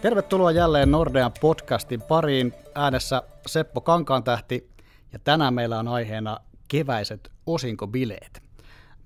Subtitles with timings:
[0.00, 2.52] Tervetuloa jälleen Nordean podcastin pariin.
[2.74, 4.70] Äänessä Seppo Kankaantähti
[5.12, 6.38] ja tänään meillä on aiheena
[6.68, 8.42] keväiset osinkobileet.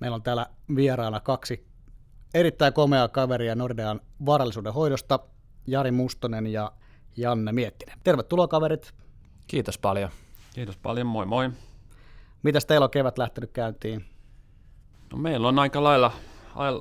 [0.01, 0.47] Meillä on täällä
[0.77, 1.67] vieraana kaksi
[2.35, 5.19] erittäin komeaa kaveria Nordean varallisuuden hoidosta,
[5.67, 6.73] Jari Mustonen ja
[7.17, 7.99] Janne Miettinen.
[8.05, 8.95] Tervetuloa kaverit.
[9.47, 10.11] Kiitos paljon.
[10.55, 11.51] Kiitos paljon, moi moi.
[12.45, 14.05] Mitäs teillä on kevät lähtenyt käyntiin?
[15.13, 16.13] No meillä on aika lailla,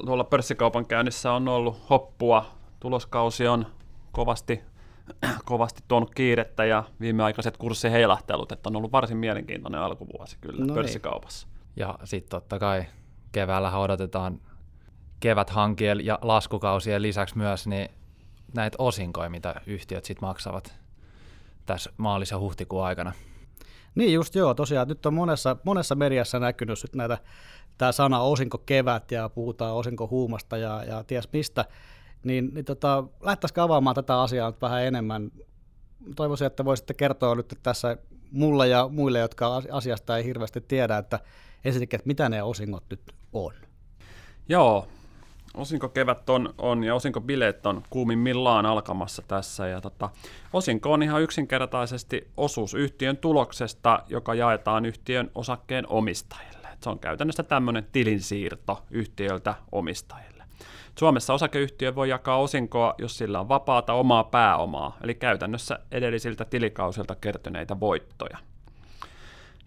[0.05, 2.45] tuolla pörssikaupan käynnissä on ollut hoppua.
[2.79, 3.65] Tuloskausi on
[4.11, 4.61] kovasti,
[5.45, 11.47] kovasti tuonut kiirettä ja viimeaikaiset kurssiheilahtelut, että on ollut varsin mielenkiintoinen alkuvuosi kyllä no pörssikaupassa.
[11.47, 11.63] Niin.
[11.75, 12.85] Ja sitten totta kai
[13.31, 14.41] keväällä odotetaan
[15.19, 17.89] keväthankien ja laskukausien lisäksi myös niin
[18.55, 20.73] näitä osinkoja, mitä yhtiöt sitten maksavat
[21.65, 23.13] tässä maalis- ja huhtikuun aikana.
[23.95, 27.17] Niin just joo, tosiaan nyt on monessa, monessa mediassa näkynyt nyt näitä,
[27.77, 31.65] tämä sana osinko kevät ja puhutaan osinko huumasta ja, ja ties mistä,
[32.23, 35.31] niin, niin tota, lähtäisikö avaamaan tätä asiaa nyt vähän enemmän?
[36.15, 37.97] Toivoisin, että voisitte kertoa nyt tässä
[38.31, 41.19] mulle ja muille, jotka asiasta ei hirveästi tiedä, että
[41.65, 43.01] ensinnäkin, että mitä ne osingot nyt
[43.33, 43.53] on.
[44.49, 44.87] Joo,
[45.57, 49.67] osinko kevät on, on ja osinko bileet on kuumimmillaan alkamassa tässä.
[49.67, 50.09] Ja tota,
[50.53, 56.67] osinko on ihan yksinkertaisesti osuus yhtiön tuloksesta, joka jaetaan yhtiön osakkeen omistajille.
[56.73, 60.43] Et se on käytännössä tämmöinen tilinsiirto yhtiöltä omistajille.
[60.99, 67.15] Suomessa osakeyhtiö voi jakaa osinkoa, jos sillä on vapaata omaa pääomaa, eli käytännössä edellisiltä tilikausilta
[67.15, 68.37] kertyneitä voittoja.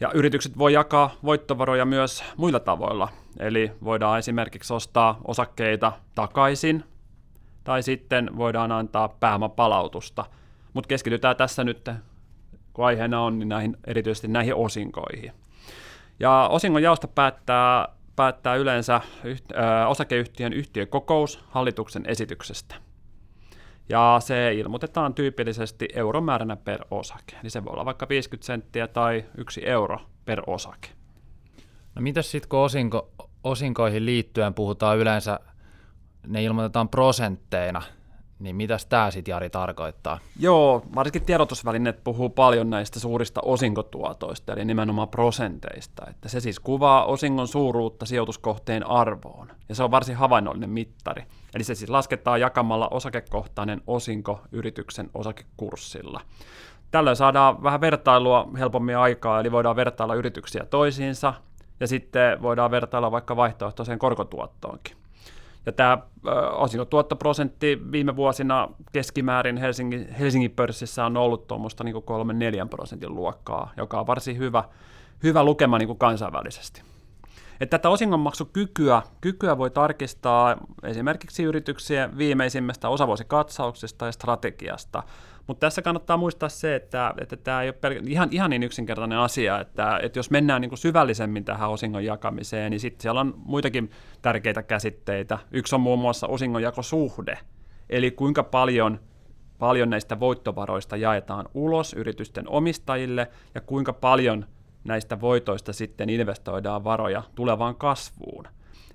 [0.01, 3.09] Ja yritykset voi jakaa voittovaroja myös muilla tavoilla,
[3.39, 6.85] eli voidaan esimerkiksi ostaa osakkeita takaisin,
[7.65, 10.25] tai sitten voidaan antaa pääomapalautusta.
[10.73, 11.91] Mutta keskitytään tässä nyt,
[12.73, 15.33] kun aiheena on, niin näihin, erityisesti näihin osinkoihin.
[16.21, 22.86] Ja osingon jaosta päättää, päättää yleensä yht, ö, osakeyhtiön yhtiökokous hallituksen esityksestä
[23.89, 27.37] ja se ilmoitetaan tyypillisesti euromääränä per osake.
[27.43, 30.89] Eli se voi olla vaikka 50 senttiä tai yksi euro per osake.
[31.95, 33.11] No mitäs sitten kun osinko,
[33.45, 35.41] osinkoihin liittyen puhutaan yleensä,
[36.27, 37.83] ne ilmoitetaan prosentteina,
[38.39, 40.19] niin mitäs tämä sitten Jari tarkoittaa?
[40.39, 46.07] Joo, varsinkin tiedotusvälineet puhuu paljon näistä suurista osinkotuotoista, eli nimenomaan prosenteista.
[46.11, 51.25] Että se siis kuvaa osingon suuruutta sijoituskohteen arvoon, ja se on varsin havainnollinen mittari.
[51.55, 56.21] Eli se siis lasketaan jakamalla osakekohtainen osinko yrityksen osakekurssilla.
[56.91, 61.35] Tällöin saadaan vähän vertailua helpommin aikaa, eli voidaan vertailla yrityksiä toisiinsa,
[61.81, 64.97] ja sitten voidaan vertailla vaikka vaihtoehtoiseen korkotuottoonkin.
[65.67, 65.99] Ja tämä
[66.53, 71.97] osinkotuottoprosentti viime vuosina keskimäärin Helsingin, Helsingin pörssissä on ollut tuommoista niin
[72.65, 74.65] 3-4 prosentin luokkaa, joka on varsin hyvä,
[75.23, 76.83] hyvä lukema niin kuin kansainvälisesti.
[77.61, 85.03] Että tätä osingonmaksukykyä kykyä voi tarkistaa esimerkiksi yrityksien viimeisimmästä osavuosikatsauksesta ja strategiasta,
[85.47, 89.19] mutta tässä kannattaa muistaa se, että, että tämä ei ole pel- ihan, ihan niin yksinkertainen
[89.19, 93.35] asia, että, että jos mennään niin kuin syvällisemmin tähän osingon jakamiseen, niin sitten siellä on
[93.37, 93.91] muitakin
[94.23, 95.39] tärkeitä käsitteitä.
[95.51, 97.39] Yksi on muun muassa osingonjakosuhde,
[97.91, 99.01] eli kuinka paljon
[99.59, 104.47] paljon näistä voittovaroista jaetaan ulos yritysten omistajille ja kuinka paljon
[104.85, 108.45] näistä voitoista sitten investoidaan varoja tulevaan kasvuun.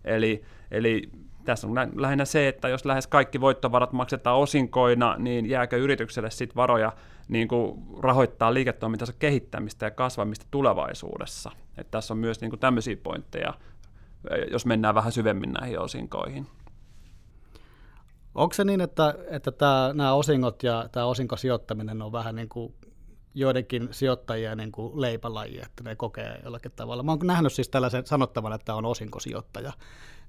[0.05, 0.41] Eli,
[0.71, 1.09] eli
[1.45, 6.55] tässä on lähinnä se, että jos lähes kaikki voittovarat maksetaan osinkoina, niin jääkö yritykselle sitten
[6.55, 6.93] varoja
[7.27, 11.51] niin kuin rahoittaa liiketoimintansa kehittämistä ja kasvamista tulevaisuudessa.
[11.77, 13.53] Et tässä on myös niin kuin tämmöisiä pointteja,
[14.51, 16.47] jos mennään vähän syvemmin näihin osinkoihin.
[18.35, 22.73] Onko se niin, että, että tämä, nämä osingot ja tämä osinkosijoittaminen on vähän niin kuin
[23.33, 27.03] joidenkin sijoittajien niin kuin leipälaji, että ne kokee jollakin tavalla.
[27.03, 29.73] Mä oon nähnyt siis tällaisen sanottavan, että on osinkosijoittaja.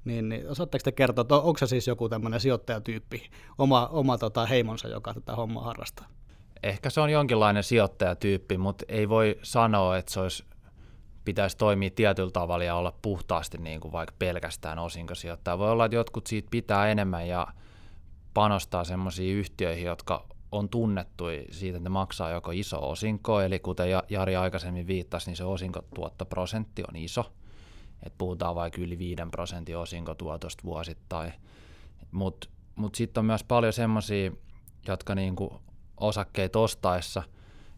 [0.05, 4.47] Niin, niin osaatteko te kertoa, että onko se siis joku tämmöinen sijoittajatyyppi, oma, oma tota,
[4.47, 6.07] heimonsa, joka tätä hommaa harrastaa?
[6.63, 10.45] Ehkä se on jonkinlainen sijoittajatyyppi, mutta ei voi sanoa, että se olisi,
[11.25, 15.59] pitäisi toimia tietyllä tavalla ja olla puhtaasti niin kuin vaikka pelkästään osinkosijoittaja.
[15.59, 17.47] Voi olla, että jotkut siitä pitää enemmän ja
[18.35, 23.89] panostaa semmoisiin yhtiöihin, jotka on tunnettu siitä, että ne maksaa joko iso osinko, eli kuten
[24.09, 27.33] Jari aikaisemmin viittasi, niin se osinkotuottoprosentti on iso,
[28.03, 31.33] että puhutaan vaikka yli 5 prosentin osinkotuotosta vuosittain,
[32.11, 34.31] mutta mut, mut sitten on myös paljon semmoisia,
[34.89, 35.61] jotka niinku
[36.01, 37.23] osakkeet ostaessa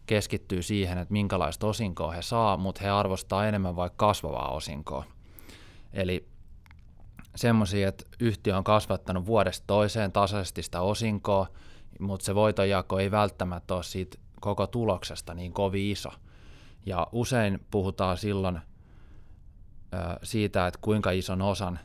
[0.05, 5.05] keskittyy siihen, että minkälaista osinkoa he saa, mutta he arvostaa enemmän vaikka kasvavaa osinkoa.
[5.93, 6.27] Eli
[7.35, 11.47] semmoisia, että yhtiö on kasvattanut vuodesta toiseen tasaisesti sitä osinkoa,
[11.99, 16.09] mutta se voitonjako ei välttämättä ole siitä koko tuloksesta niin kovin iso.
[16.85, 18.59] Ja usein puhutaan silloin
[20.23, 21.79] siitä, että kuinka ison osan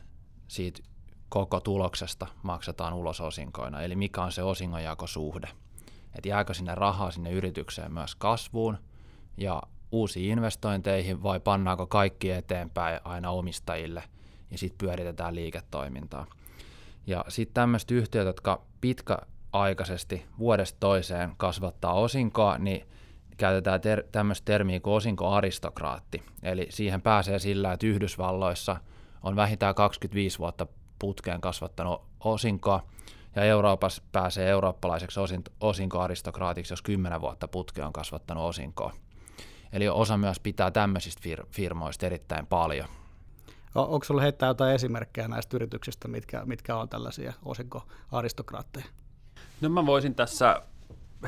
[0.47, 0.83] siitä
[1.29, 5.49] koko tuloksesta maksetaan ulos osinkoina, eli mikä on se osingonjakosuhde.
[6.15, 8.77] Että jääkö sinne rahaa sinne yritykseen myös kasvuun
[9.37, 14.03] ja uusiin investointeihin vai pannaanko kaikki eteenpäin aina omistajille
[14.51, 16.25] ja sitten pyöritetään liiketoimintaa.
[17.07, 22.87] Ja sitten tämmöiset yhtiöt, jotka pitkäaikaisesti vuodesta toiseen kasvattaa osinkoa, niin
[23.37, 26.23] käytetään ter- tämmöistä termiä kuin osinkoaristokraatti.
[26.43, 28.77] Eli siihen pääsee sillä, että Yhdysvalloissa
[29.23, 30.67] on vähintään 25 vuotta
[30.99, 32.87] putkeen kasvattanut osinkoa,
[33.35, 35.19] ja Euroopassa pääsee eurooppalaiseksi
[35.59, 38.93] osinkoaristokraatiksi, jos 10 vuotta putkeen on kasvattanut osinkoa.
[39.73, 42.87] Eli osa myös pitää tämmöisistä fir- firmoista erittäin paljon.
[43.75, 48.85] Onko sinulla heittää jotain esimerkkejä näistä yrityksistä, mitkä, mitkä on tällaisia osinkoaristokraatteja?
[49.61, 50.61] No mä voisin tässä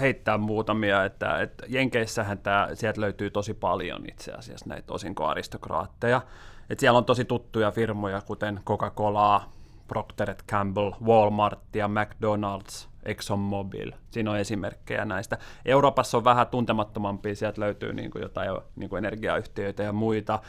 [0.02, 6.22] heittää muutamia, että, että Jenkeissähän tämä, sieltä löytyy tosi paljon itse asiassa näitä osinkoaristokraatteja.
[6.70, 9.52] Että siellä on tosi tuttuja firmoja, kuten Coca-Colaa,
[9.88, 13.92] Procter Gamble, Walmart ja McDonald's, ExxonMobil.
[14.12, 15.38] Siinä on esimerkkejä näistä.
[15.66, 20.40] Euroopassa on vähän tuntemattomampia, sieltä löytyy niin kuin jotain niin kuin energiayhtiöitä ja muita,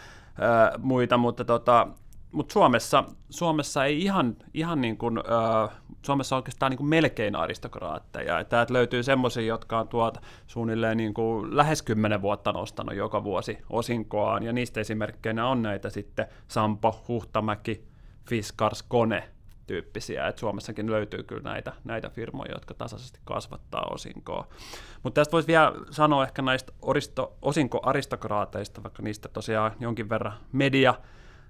[0.41, 1.88] ää, muita mutta tota,
[2.34, 5.70] mutta Suomessa, Suomessa ei ihan, ihan niin kuin, äh,
[6.02, 8.40] Suomessa on oikeastaan niin kuin melkein aristokraatteja.
[8.40, 13.25] Että täältä löytyy semmoisia, jotka on tuolta suunnilleen niin kuin lähes kymmenen vuotta nostanut joka
[13.25, 17.84] vuosi osinkoaan, ja niistä esimerkkeinä on näitä sitten Sampo, Huhtamäki,
[18.28, 19.28] Fiskars, Kone
[19.66, 24.46] tyyppisiä, että Suomessakin löytyy kyllä näitä, näitä firmoja, jotka tasaisesti kasvattaa osinkoa.
[25.02, 30.94] Mutta tästä voisi vielä sanoa ehkä näistä oristo, osinkoaristokraateista, vaikka niistä tosiaan jonkin verran media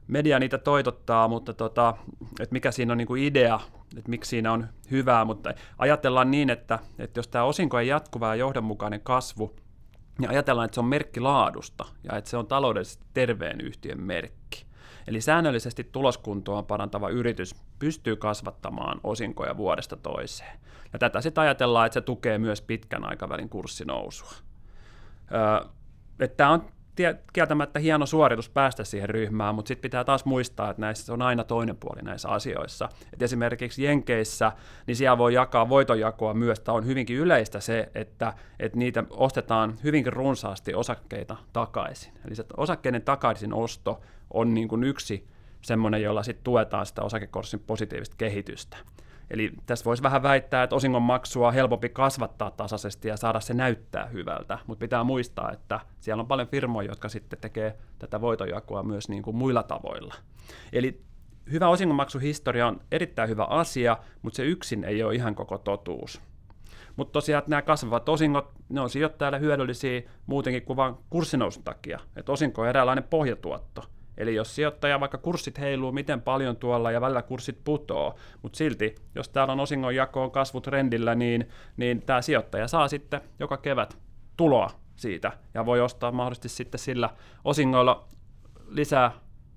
[0.06, 1.96] media niitä toitottaa, mutta tota,
[2.40, 3.60] että mikä siinä on niin kuin idea,
[3.96, 8.28] että miksi siinä on hyvää, mutta ajatellaan niin, että, että jos tämä osinko ei jatkuva
[8.28, 9.56] ja johdonmukainen kasvu,
[10.18, 14.66] niin ajatellaan, että se on merkki laadusta ja että se on taloudellisesti terveen yhtiön merkki.
[15.06, 20.58] Eli säännöllisesti tuloskuntoa parantava yritys pystyy kasvattamaan osinkoja vuodesta toiseen.
[20.92, 24.32] Ja tätä sitten ajatellaan, että se tukee myös pitkän aikavälin kurssinousua.
[25.32, 26.64] Öö, tämä on
[27.32, 31.44] kieltämättä hieno suoritus päästä siihen ryhmään, mutta sitten pitää taas muistaa, että näissä on aina
[31.44, 32.88] toinen puoli näissä asioissa.
[33.12, 34.52] Et esimerkiksi Jenkeissä,
[34.86, 39.74] niin siellä voi jakaa voitonjakoa myös, että on hyvinkin yleistä se, että, että niitä ostetaan
[39.84, 42.12] hyvinkin runsaasti osakkeita takaisin.
[42.26, 44.00] Eli se osakkeiden takaisin osto
[44.30, 45.26] on niin kuin yksi
[45.62, 48.76] semmoinen, jolla sitten tuetaan sitä osakekorssin positiivista kehitystä.
[49.30, 53.54] Eli tässä voisi vähän väittää, että osingon maksua on helpompi kasvattaa tasaisesti ja saada se
[53.54, 58.82] näyttää hyvältä, mutta pitää muistaa, että siellä on paljon firmoja, jotka sitten tekee tätä voitonjakoa
[58.82, 60.14] myös niin kuin muilla tavoilla.
[60.72, 61.02] Eli
[61.52, 66.20] hyvä osingonmaksuhistoria on erittäin hyvä asia, mutta se yksin ei ole ihan koko totuus.
[66.96, 72.00] Mutta tosiaan nämä kasvavat osingot, ne on sijoittajalle hyödyllisiä muutenkin kuin vain kurssinousun takia.
[72.16, 73.84] Että osinko on eräänlainen pohjatuotto.
[74.16, 78.94] Eli jos sijoittaja vaikka kurssit heiluu miten paljon tuolla ja välillä kurssit putoo, mutta silti,
[79.14, 83.98] jos täällä on osingonjakoon kasvutrendillä, niin, niin tämä sijoittaja saa sitten joka kevät
[84.36, 87.10] tuloa siitä ja voi ostaa mahdollisesti sitten sillä
[87.44, 88.08] osingoilla
[88.68, 89.12] lisää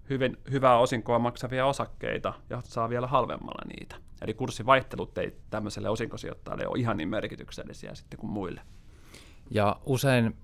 [0.10, 3.96] hyvin, hyvää osinkoa maksavia osakkeita ja saa vielä halvemmalla niitä.
[4.22, 8.62] Eli kurssivaihtelut ei tämmöiselle osinkosijoittajalle ole ihan niin merkityksellisiä sitten kuin muille.
[9.52, 10.38] Ja usein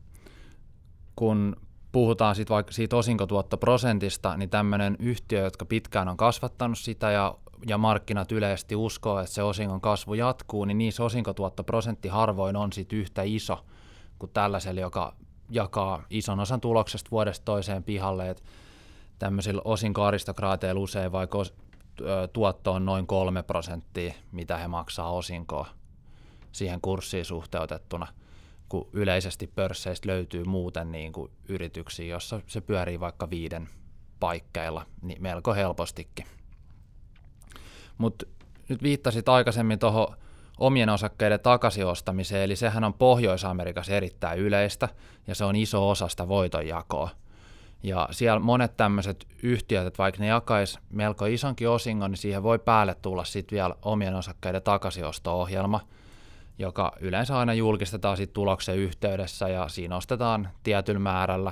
[1.15, 1.55] kun
[1.93, 7.77] puhutaan sit vaikka siitä osinkotuottoprosentista, niin tämmöinen yhtiö, jotka pitkään on kasvattanut sitä ja, ja
[7.77, 13.21] markkinat yleisesti uskoo, että se osingon kasvu jatkuu, niin niissä osinkotuottoprosentti harvoin on sit yhtä
[13.23, 13.65] iso
[14.19, 15.15] kuin tällaisella, joka
[15.49, 18.43] jakaa ison osan tuloksesta vuodesta toiseen pihalle, että
[19.19, 21.39] tämmöisillä osinkoaristokraateilla usein vaikka
[22.33, 25.67] tuotto on noin kolme prosenttia, mitä he maksaa osinkoa
[26.51, 28.07] siihen kurssiin suhteutettuna–
[28.69, 33.69] kun yleisesti pörsseistä löytyy muuten niin kuin yrityksiä, jossa se pyörii vaikka viiden
[34.19, 36.25] paikkeilla niin melko helpostikin.
[37.97, 38.25] Mutta
[38.69, 40.17] nyt viittasit aikaisemmin tuohon
[40.59, 44.89] omien osakkeiden takaisinostamiseen, eli sehän on Pohjois-Amerikassa erittäin yleistä,
[45.27, 47.09] ja se on iso osa sitä voitonjakoa.
[47.83, 52.59] Ja siellä monet tämmöiset yhtiöt, että vaikka ne jakais melko isonkin osingon, niin siihen voi
[52.59, 55.79] päälle tulla sitten vielä omien osakkeiden takaisinosto-ohjelma–
[56.59, 61.51] joka yleensä aina julkistetaan sit tuloksen yhteydessä ja siinä ostetaan tietyllä määrällä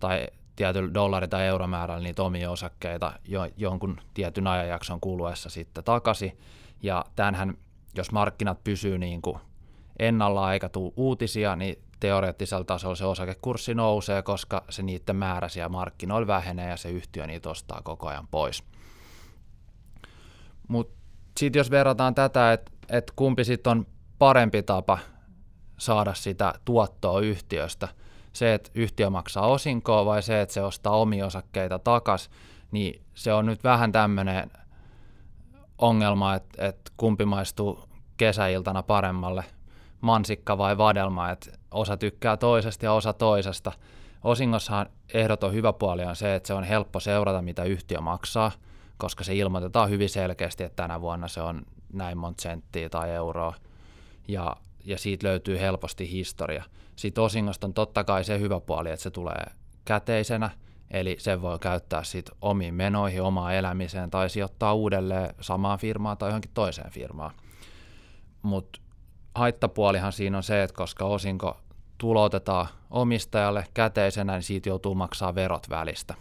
[0.00, 0.26] tai
[0.56, 6.38] tietyllä dollari- tai euromäärällä niitä omia osakkeita jo, jonkun tietyn ajanjakson kuluessa sitten takaisin.
[6.82, 7.58] Ja tämähän,
[7.96, 9.38] jos markkinat pysyy niin kuin
[9.98, 15.68] ennallaan eikä tule uutisia, niin teoreettisella tasolla se osakekurssi nousee, koska se niiden määrä siellä
[15.68, 18.64] markkinoilla vähenee ja se yhtiö niitä ostaa koko ajan pois.
[20.68, 20.94] Mutta
[21.38, 23.86] sitten jos verrataan tätä, että et kumpi sitten on
[24.22, 24.98] parempi tapa
[25.78, 27.88] saada sitä tuottoa yhtiöstä,
[28.32, 32.30] se, että yhtiö maksaa osinkoa vai se, että se ostaa omia osakkeita takas,
[32.70, 34.50] niin se on nyt vähän tämmöinen
[35.78, 37.84] ongelma, että, että kumpi maistuu
[38.16, 39.44] kesäiltana paremmalle,
[40.00, 43.72] mansikka vai vadelma, että osa tykkää toisesta ja osa toisesta.
[44.24, 48.52] Osingossahan ehdoton hyvä puoli on se, että se on helppo seurata, mitä yhtiö maksaa,
[48.98, 51.62] koska se ilmoitetaan hyvin selkeästi, että tänä vuonna se on
[51.92, 53.54] näin monta senttiä tai euroa,
[54.28, 56.64] ja, ja siitä löytyy helposti historia.
[56.96, 59.46] Sitten osingosta on totta kai se hyvä puoli, että se tulee
[59.84, 60.50] käteisenä,
[60.90, 66.28] eli se voi käyttää sit omiin menoihin, omaan elämiseen tai sijoittaa uudelleen samaan firmaan tai
[66.28, 67.34] johonkin toiseen firmaan.
[68.42, 68.80] Mutta
[69.34, 71.60] haittapuolihan siinä on se, että koska osinko
[71.98, 76.14] tulotetaan omistajalle käteisenä, niin siitä joutuu maksaa verot välistä.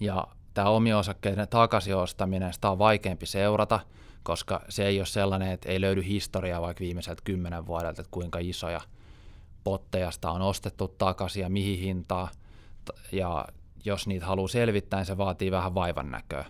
[0.00, 3.80] Ja tämä omiosakkeiden takaisin ostaminen, sitä on vaikeampi seurata,
[4.22, 8.38] koska se ei ole sellainen, että ei löydy historiaa vaikka viimeiseltä kymmenen vuodelta, että kuinka
[8.38, 8.80] isoja
[9.64, 12.28] potteja on ostettu takaisin ja mihin hintaan.
[13.12, 13.44] Ja
[13.84, 16.44] jos niitä haluaa selvittää, niin se vaatii vähän vaivan näköä.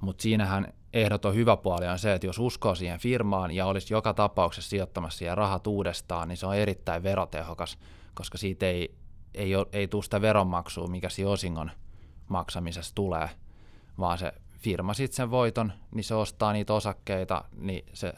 [0.00, 4.14] Mutta siinähän ehdoton hyvä puoli on se, että jos uskoo siihen firmaan ja olisi joka
[4.14, 7.78] tapauksessa sijoittamassa siihen rahat uudestaan, niin se on erittäin verotehokas,
[8.14, 8.94] koska siitä ei,
[9.34, 11.70] ei, ole, ei tule sitä veronmaksua, mikä siinä osingon
[12.28, 13.30] maksamisessa tulee,
[13.98, 18.12] vaan se firma sitten sen voiton, niin se ostaa niitä osakkeita niin se,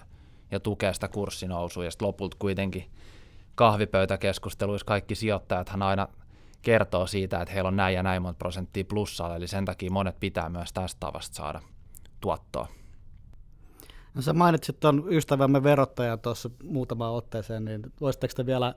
[0.51, 2.91] ja tukee sitä kurssinousua, ja sitten lopulta kuitenkin
[3.55, 6.09] kahvipöytäkeskusteluissa kaikki sijoittajathan aina
[6.63, 10.21] kertoo siitä, että heillä on näin ja näin monta prosenttia plussalla, eli sen takia monet
[10.21, 11.61] pitää myös tästä tavasta saada
[12.21, 12.69] tuottoa.
[14.15, 18.75] No sä mainitsit tuon ystävämme verottajan tuossa muutamaan otteeseen, niin voisitteko te vielä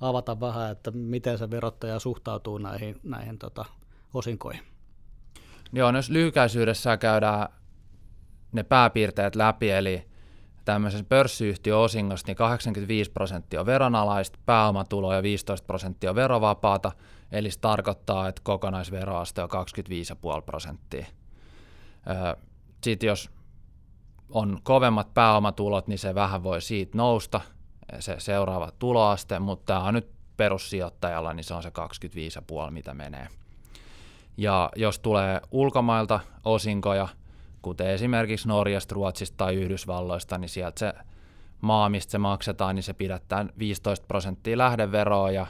[0.00, 3.64] avata vähän, että miten se verottaja suhtautuu näihin, näihin tota,
[4.14, 4.62] osinkoihin?
[5.72, 7.48] Joo, no jos lyhykäisyydessä käydään
[8.52, 10.10] ne pääpiirteet läpi, eli
[10.64, 16.92] tämmöisessä pörssiyhtiön osingossa niin 85 prosenttia on veronalaista, pääomatulo ja 15 prosenttia on verovapaata,
[17.32, 19.48] eli se tarkoittaa, että kokonaisveroaste on
[20.36, 21.06] 25,5 prosenttia.
[22.84, 23.30] Sitten jos
[24.28, 27.40] on kovemmat pääomatulot, niin se vähän voi siitä nousta,
[27.98, 31.72] se seuraava tuloaste, mutta tämä on nyt perussijoittajalla, niin se on se
[32.66, 33.28] 25,5, mitä menee.
[34.36, 37.08] Ja jos tulee ulkomailta osinkoja,
[37.62, 40.92] kuten esimerkiksi Norjasta, Ruotsista tai Yhdysvalloista, niin sieltä se
[41.60, 45.46] maa, mistä se maksetaan, niin se pidättää 15 prosenttia lähdeveroa ja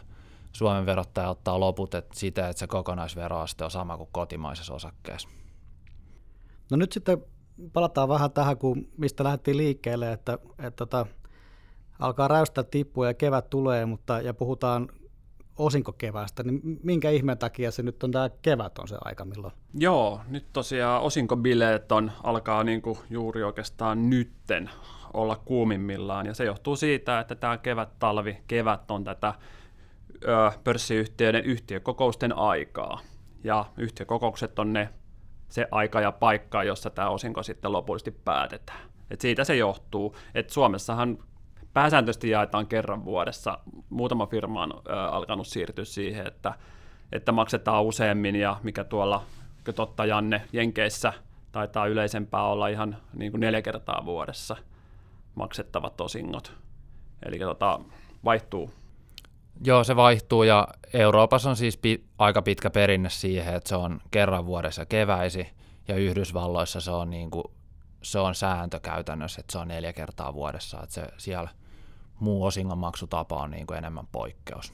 [0.53, 5.29] Suomen verottaja ottaa loput että siten, että se kokonaisveroaste on sama kuin kotimaisessa osakkeessa.
[6.71, 7.25] No nyt sitten
[7.73, 11.07] palataan vähän tähän, kun mistä lähdettiin liikkeelle, että, että tota,
[11.99, 14.89] alkaa räystää tippua ja kevät tulee, mutta ja puhutaan
[15.61, 19.53] osinkokeväästä, niin minkä ihmeen takia se nyt on tämä kevät on se aika milloin?
[19.75, 24.71] Joo, nyt tosiaan osinkobileet on, alkaa niinku juuri oikeastaan nytten
[25.15, 29.35] olla kuumimmillaan, ja se johtuu siitä, että tämä kevät-talvi, kevät on tätä
[30.25, 33.01] ö, pörssiyhtiöiden yhtiökokousten aikaa,
[33.45, 34.89] ja yhtiökokoukset on ne
[35.49, 38.81] se aika ja paikka, jossa tämä osinko sitten lopullisesti päätetään.
[39.11, 41.19] Et siitä se johtuu, että Suomessahan
[41.73, 43.59] pääsääntöisesti jaetaan kerran vuodessa.
[43.91, 46.55] Muutama firma on ö, alkanut siirtyä siihen, että,
[47.13, 49.23] että maksetaan useammin ja mikä tuolla,
[49.75, 51.13] totta Janne, Jenkeissä
[51.53, 54.57] taitaa yleisempää olla ihan niin kuin neljä kertaa vuodessa
[55.35, 56.53] maksettavat osingot.
[57.27, 57.81] Eli tota,
[58.25, 58.71] vaihtuu.
[59.65, 64.01] Joo, se vaihtuu ja Euroopassa on siis pi- aika pitkä perinne siihen, että se on
[64.11, 65.49] kerran vuodessa keväisi
[65.89, 67.45] ja Yhdysvalloissa se on, niin kuin,
[68.03, 71.51] se on sääntö käytännössä, että se on neljä kertaa vuodessa, että se siellä
[72.21, 74.73] muu osingonmaksutapa on niin kuin enemmän poikkeus.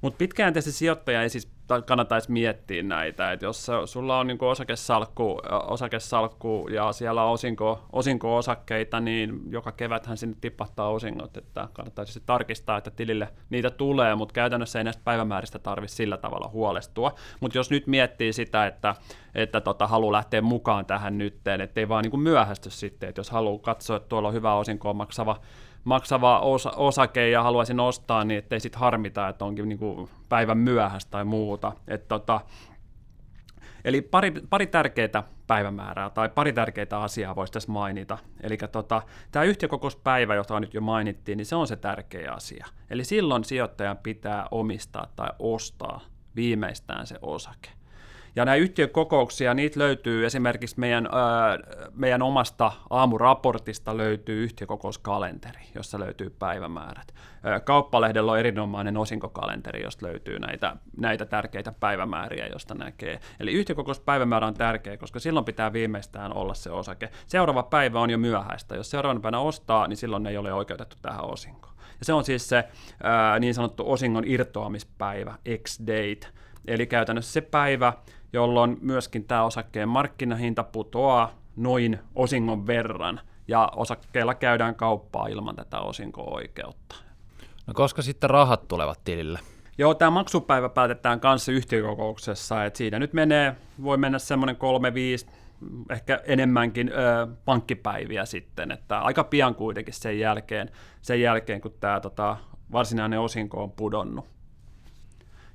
[0.00, 1.48] Mutta pitkäjänteisesti sijoittaja ei siis
[1.86, 9.00] kannattaisi miettiä näitä, että jos sulla on niin osakesalkku, osakesalkku ja siellä on osinko, osinko-osakkeita,
[9.00, 14.78] niin joka keväthän sinne tipahtaa osingot, että kannattaisi tarkistaa, että tilille niitä tulee, mutta käytännössä
[14.78, 17.14] ei näistä päivämääristä tarvitse sillä tavalla huolestua.
[17.40, 18.94] Mutta jos nyt miettii sitä, että,
[19.34, 23.58] että tota, haluaa lähteä mukaan tähän nytteen, ettei vaan niin myöhästy sitten, että jos haluaa
[23.58, 25.36] katsoa, että tuolla on hyvä osinkoa maksava
[25.84, 31.10] maksava osa, osake ja haluaisin ostaa, niin ettei sitten harmita, että onkin niinku päivän myöhäistä
[31.10, 31.59] tai muuta.
[31.88, 32.40] Et tota,
[33.84, 38.18] eli pari, pari tärkeää päivämäärää tai pari tärkeää asiaa voisi tässä mainita.
[38.42, 39.02] Eli tota,
[39.32, 42.66] tämä yhtiökokouspäivä, jota nyt jo mainittiin, niin se on se tärkeä asia.
[42.90, 46.00] Eli silloin sijoittajan pitää omistaa tai ostaa
[46.36, 47.79] viimeistään se osake.
[48.36, 51.08] Ja nämä yhtiökokouksia, niitä löytyy esimerkiksi meidän,
[51.92, 57.14] meidän omasta aamuraportista löytyy yhtiökokouskalenteri, jossa löytyy päivämäärät.
[57.64, 63.20] Kauppalehdellä on erinomainen osinkokalenteri, josta löytyy näitä, näitä tärkeitä päivämääriä, josta näkee.
[63.40, 67.10] Eli yhtiökokouspäivämäärä on tärkeä, koska silloin pitää viimeistään olla se osake.
[67.26, 68.76] Seuraava päivä on jo myöhäistä.
[68.76, 71.74] Jos seuraavana päivänä ostaa, niin silloin ei ole oikeutettu tähän osinkoon.
[71.98, 72.64] Ja se on siis se
[73.02, 76.26] ää, niin sanottu osingon irtoamispäivä, X-date,
[76.66, 77.92] eli käytännössä se päivä,
[78.32, 85.78] jolloin myöskin tämä osakkeen markkinahinta putoaa noin osingon verran, ja osakkeilla käydään kauppaa ilman tätä
[85.78, 86.96] osinko-oikeutta.
[87.66, 89.38] No koska sitten rahat tulevat tilille?
[89.78, 95.26] Joo, tämä maksupäivä päätetään kanssa yhtiökokouksessa, että siitä nyt menee, voi mennä semmoinen kolme, viisi,
[95.90, 100.70] ehkä enemmänkin ö, pankkipäiviä sitten, että aika pian kuitenkin sen jälkeen,
[101.02, 102.36] sen jälkeen kun tämä tota,
[102.72, 104.39] varsinainen osinko on pudonnut.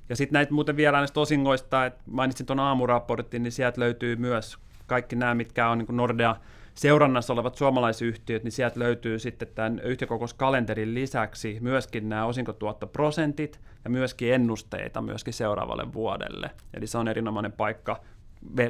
[0.08, 4.58] Ja sitten näitä muuten vielä näistä osingoista, että mainitsin tuon aamuraportin, niin sieltä löytyy myös
[4.86, 6.36] kaikki nämä, mitkä on niin Nordea
[6.74, 14.34] seurannassa olevat suomalaisyhtiöt, niin sieltä löytyy sitten tämän yhtiökokouskalenterin lisäksi myöskin nämä osinkotuottoprosentit ja myöskin
[14.34, 16.50] ennusteita myöskin seuraavalle vuodelle.
[16.74, 18.00] Eli se on erinomainen paikka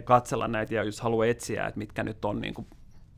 [0.05, 2.67] katsella näitä ja jos haluaa etsiä, että mitkä nyt on, niin kuin,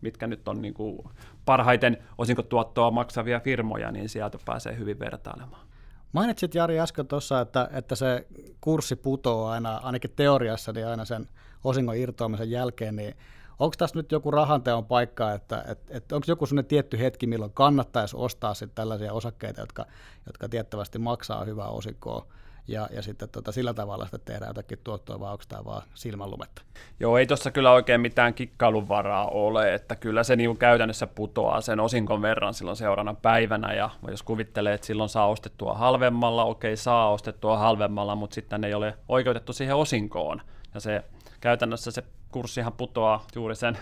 [0.00, 0.98] mitkä nyt on niin kuin
[1.44, 5.67] parhaiten osinkotuottoa maksavia firmoja, niin sieltä pääsee hyvin vertailemaan.
[6.12, 8.26] Mainitsit Jari äsken tuossa, että, että se
[8.60, 11.28] kurssi putoaa aina, ainakin teoriassa, niin aina sen
[11.64, 13.16] osingon irtoamisen jälkeen, niin
[13.58, 17.52] onko tässä nyt joku rahanteon paikka, että, että, että onko joku sellainen tietty hetki, milloin
[17.52, 19.86] kannattaisi ostaa sitten tällaisia osakkeita, jotka,
[20.26, 22.26] jotka tiettävästi maksaa hyvää osinkoa,
[22.68, 26.62] ja, ja sitten tota, sillä tavalla sitten tehdään jotakin tuottoa, vai onko tämä vaan silmänlumetta?
[27.00, 31.60] Joo, ei tuossa kyllä oikein mitään kikkailun varaa ole, että kyllä se niin käytännössä putoaa
[31.60, 36.76] sen osinkon verran silloin seuraavana päivänä, ja jos kuvittelee, että silloin saa ostettua halvemmalla, okei,
[36.76, 40.42] saa ostettua halvemmalla, mutta sitten ei ole oikeutettu siihen osinkoon,
[40.74, 41.04] ja se
[41.40, 43.78] käytännössä se kurssihan putoaa juuri sen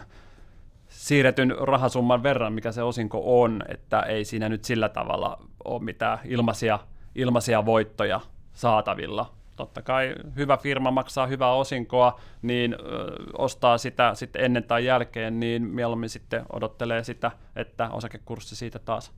[0.89, 6.19] siirretyn rahasumman verran, mikä se osinko on, että ei siinä nyt sillä tavalla ole mitään
[6.25, 6.79] ilmaisia,
[7.15, 8.21] ilmaisia voittoja
[8.57, 9.33] saatavilla.
[9.57, 15.41] Totta kai hyvä firma maksaa hyvää osinkoa, niin ö, ostaa sitä sitten ennen tai jälkeen,
[15.41, 19.13] niin mieluummin sitten odottelee sitä, että osakekurssi siitä taas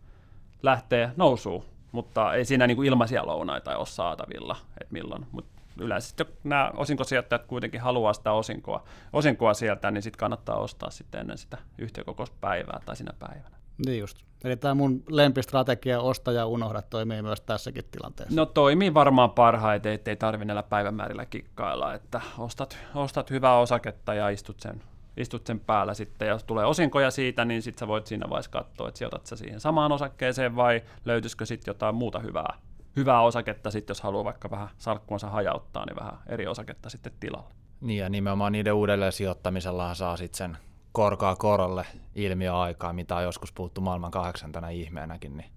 [0.62, 1.64] lähtee nousuun.
[1.92, 5.26] Mutta ei siinä niin kuin ilmaisia lounaita ole saatavilla, että milloin.
[5.32, 10.90] Mutta yleensä sitten nämä osinkosijoittajat kuitenkin haluaa sitä osinkoa, osinkoa sieltä, niin sitten kannattaa ostaa
[10.90, 13.57] sitten ennen sitä yhtiökokouspäivää tai sinä päivänä.
[13.86, 14.18] Niin just.
[14.44, 18.36] Eli tämä mun lempistrategia osta ja unohda toimii myös tässäkin tilanteessa.
[18.36, 24.28] No toimii varmaan parhaiten, ettei tarvitse näillä päivämäärillä kikkailla, että ostat, ostat hyvää osaketta ja
[24.28, 24.82] istut sen,
[25.16, 28.50] istut sen päällä sitten, ja jos tulee osinkoja siitä, niin sitten sä voit siinä vaiheessa
[28.50, 32.58] katsoa, että sijoitat sä siihen samaan osakkeeseen vai löytyisikö sitten jotain muuta hyvää,
[32.96, 37.54] hyvää osaketta sitten, jos haluaa vaikka vähän salkkuansa hajauttaa, niin vähän eri osaketta sitten tilalle.
[37.80, 40.67] Niin ja nimenomaan niiden uudelleen sijoittamisella saa sitten sen
[40.98, 45.50] korkaa korolle ilmiöaikaa, mitä on joskus puhuttu maailman kahdeksantana ihmeenäkin, niin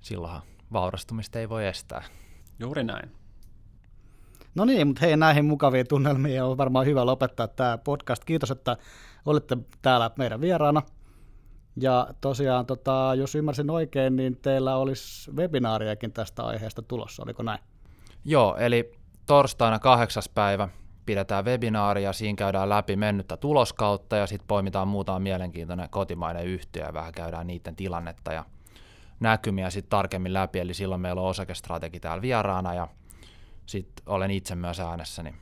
[0.00, 0.42] silloinhan
[0.72, 2.02] vaurastumista ei voi estää.
[2.58, 3.12] Juuri näin.
[4.54, 8.24] No niin, mutta hei näihin mukaviin tunnelmiin on varmaan hyvä lopettaa tämä podcast.
[8.24, 8.76] Kiitos, että
[9.26, 10.82] olitte täällä meidän vieraana.
[11.76, 17.60] Ja tosiaan, tota, jos ymmärsin oikein, niin teillä olisi webinaariakin tästä aiheesta tulossa, oliko näin?
[18.24, 18.92] Joo, eli
[19.26, 20.68] torstaina kahdeksas päivä
[21.06, 26.84] pidetään webinaari ja siinä käydään läpi mennyttä tuloskautta ja sitten poimitaan muutama mielenkiintoinen kotimainen yhtiö
[26.84, 28.44] ja vähän käydään niiden tilannetta ja
[29.20, 32.88] näkymiä sitten tarkemmin läpi, eli silloin meillä on osakestrategi täällä vieraana ja
[33.66, 35.36] sitten olen itse myös äänessä, niin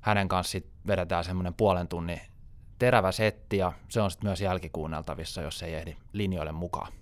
[0.00, 2.20] hänen kanssa sit vedetään semmoinen puolen tunnin
[2.78, 6.92] terävä setti ja se on sitten myös jälkikuunneltavissa, jos ei ehdi linjoille mukaan.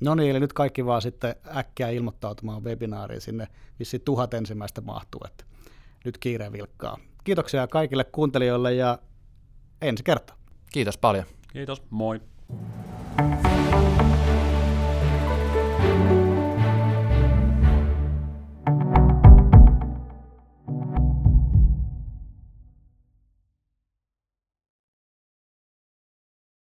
[0.00, 5.20] No niin, eli nyt kaikki vaan sitten äkkiä ilmoittautumaan webinaariin sinne, vissi tuhat ensimmäistä mahtuu,
[5.26, 5.44] että
[6.04, 6.98] nyt kiireen vilkkaa.
[7.24, 8.98] Kiitoksia kaikille kuuntelijoille ja
[9.82, 10.36] ensi kertaa.
[10.72, 11.24] Kiitos paljon.
[11.52, 12.20] Kiitos, moi.